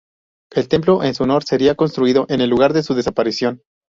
El 0.51 0.67
templo 0.67 1.03
en 1.03 1.13
su 1.13 1.21
honor 1.21 1.43
sería 1.43 1.75
construido 1.75 2.25
en 2.27 2.41
el 2.41 2.49
lugar 2.49 2.73
de 2.73 2.81
su 2.81 2.95
desaparición. 2.95 3.61